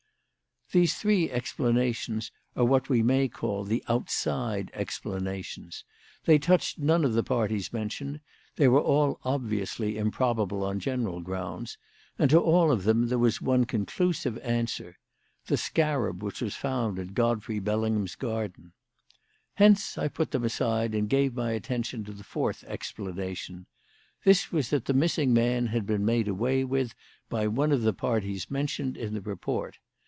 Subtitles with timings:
[0.73, 5.83] "These three explanations are what we may call the outside explanations.
[6.23, 8.21] They touched none of the parties mentioned;
[8.55, 11.77] they were all obviously improbable on general grounds;
[12.17, 14.97] and to all of them there was one conclusive answer
[15.47, 18.71] the scarab which was found in Godfrey Bellingham's garden.
[19.55, 23.65] Hence I put them aside and gave my attention to the fourth explanation.
[24.23, 26.95] This was that the missing man had been made away with
[27.27, 29.77] by one of the parties mentioned in the report.